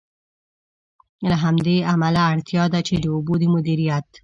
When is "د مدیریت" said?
3.41-4.07